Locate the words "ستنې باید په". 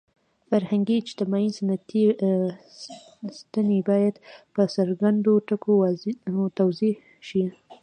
3.39-4.61